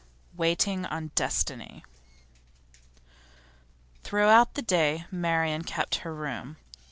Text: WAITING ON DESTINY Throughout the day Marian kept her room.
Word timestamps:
WAITING 0.35 0.83
ON 0.87 1.11
DESTINY 1.13 1.85
Throughout 4.01 4.55
the 4.55 4.63
day 4.63 5.05
Marian 5.11 5.63
kept 5.63 5.97
her 5.97 6.11
room. 6.15 6.57